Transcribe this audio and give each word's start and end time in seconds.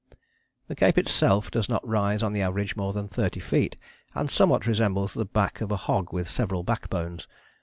The 0.67 0.73
cape 0.73 0.97
itself 0.97 1.51
does 1.51 1.69
not 1.69 1.87
rise 1.87 2.23
on 2.23 2.33
the 2.33 2.41
average 2.41 2.75
more 2.75 2.91
than 2.91 3.07
thirty 3.07 3.39
feet, 3.39 3.77
and 4.15 4.31
somewhat 4.31 4.65
resembles 4.65 5.13
the 5.13 5.25
back 5.25 5.61
of 5.61 5.71
a 5.71 5.77
hog 5.77 6.11
with 6.11 6.27
several 6.27 6.63
backbones. 6.63 7.27